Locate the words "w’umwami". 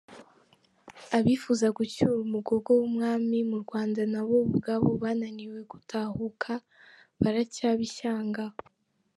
2.79-3.37